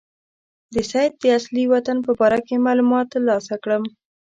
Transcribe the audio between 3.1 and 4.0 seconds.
ترلاسه کړم.